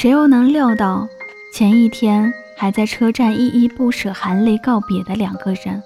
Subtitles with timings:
[0.00, 1.06] 谁又能料到，
[1.52, 5.82] 前一天还在车站依依不舍、含泪告别的两个人，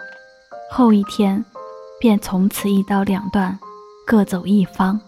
[0.71, 1.45] 后一天
[1.99, 3.59] 便从此一刀两断，
[4.07, 5.01] 各走一方。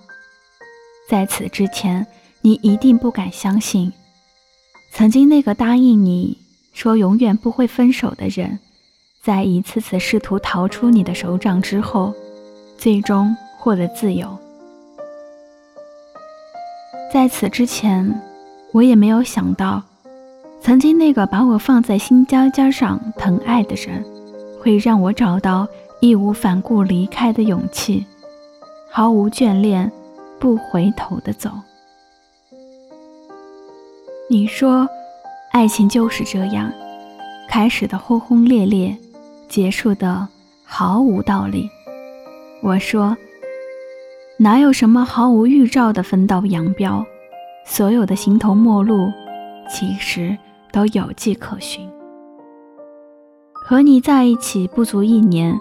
[1.09, 2.05] 在此之前，
[2.41, 3.93] 你一定不敢相信，
[4.91, 6.37] 曾经那个答应你
[6.73, 8.59] 说永远不会分手的人，
[9.23, 12.13] 在一次次试图逃出你的手掌之后，
[12.77, 14.37] 最终获得自由。
[17.13, 18.21] 在此之前，
[18.77, 19.83] 我也没有想到，
[20.61, 24.05] 曾经那个把我放在心尖尖上疼爱的人，
[24.61, 25.67] 会让我找到
[26.03, 28.05] 义无反顾离开的勇气，
[28.91, 29.91] 毫无眷恋，
[30.39, 31.51] 不回头的走。
[34.29, 34.87] 你说，
[35.53, 36.71] 爱情就是这样，
[37.49, 38.95] 开始的轰轰烈烈，
[39.49, 40.29] 结束的
[40.63, 41.67] 毫无道理。
[42.63, 43.17] 我说。
[44.39, 47.07] 哪有什么毫无预兆的分道扬镳？
[47.69, 49.13] 所有的形同陌路，
[49.69, 50.39] 其实
[50.73, 51.87] 都有迹可循。
[53.53, 55.59] 和你在一起不足一年，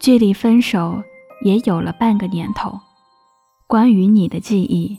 [0.00, 1.02] 距离分手
[1.44, 2.80] 也有了半个年头。
[3.66, 4.98] 关于你的记忆，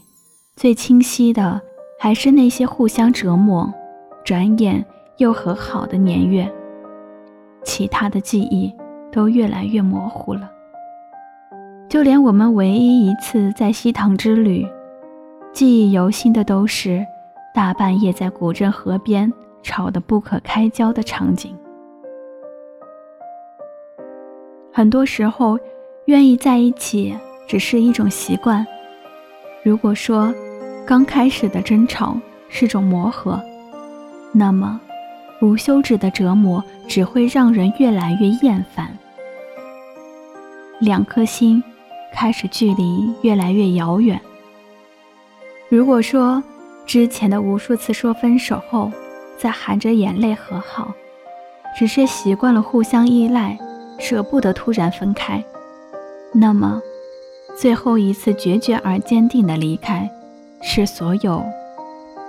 [0.54, 1.60] 最清晰的
[1.98, 3.74] 还是那些互相折磨、
[4.24, 4.86] 转眼
[5.18, 6.50] 又和好的年月，
[7.64, 8.72] 其他的记忆
[9.10, 10.48] 都越来越模糊了。
[11.88, 14.64] 就连我们唯一一次在西塘之旅，
[15.54, 17.06] 记忆犹新的都是
[17.54, 21.56] 大半夜在古镇河边吵得不可开交的场景。
[24.72, 25.56] 很多时候，
[26.06, 27.16] 愿意在一起
[27.46, 28.66] 只是一种习惯。
[29.62, 30.34] 如果说
[30.84, 33.40] 刚开始的争吵是种磨合，
[34.32, 34.80] 那么
[35.40, 38.98] 无休止的折磨只会让人越来越厌烦。
[40.80, 41.62] 两颗心。
[42.16, 44.20] 开始距离越来越遥远。
[45.68, 46.42] 如果说
[46.86, 48.90] 之前的无数次说分手后，
[49.38, 50.94] 再含着眼泪和好，
[51.76, 53.58] 只是习惯了互相依赖，
[53.98, 55.42] 舍不得突然分开，
[56.32, 56.80] 那么
[57.56, 60.08] 最后一次决绝而坚定的离开，
[60.62, 61.44] 是所有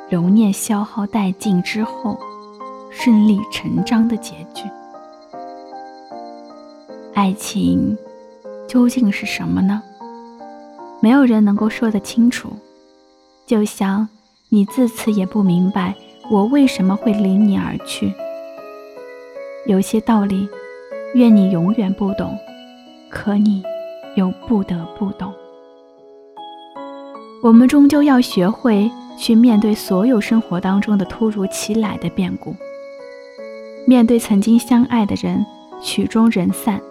[0.09, 2.17] 留念消耗殆尽之后
[2.89, 4.63] 顺理成章的结局。
[7.13, 7.97] 爱情。
[8.67, 9.81] 究竟是什么呢？
[10.99, 12.49] 没有人能够说得清楚。
[13.45, 14.07] 就像
[14.49, 15.93] 你自此也不明白
[16.31, 18.11] 我为什么会离你而去。
[19.67, 20.47] 有些道理，
[21.13, 22.37] 愿你永远不懂，
[23.09, 23.63] 可你
[24.15, 25.33] 又不得不懂。
[27.43, 28.89] 我们终究要学会
[29.19, 32.55] 去面对所有生活当中的突如其来的变故，
[33.85, 35.45] 面对曾经相爱的人
[35.81, 36.81] 曲终人散。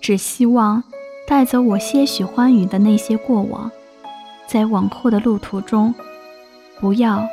[0.00, 0.82] 只希望
[1.26, 3.70] 带走我些许欢愉的那些过往，
[4.46, 5.94] 在往后的路途中，
[6.80, 7.26] 不要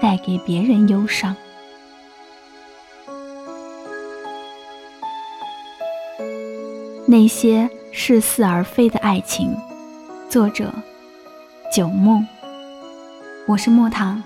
[0.00, 1.34] 带给别人忧伤。
[7.06, 9.56] 那些似是而非的爱情，
[10.28, 10.72] 作者：
[11.72, 12.26] 九梦。
[13.46, 14.22] 我是莫唐。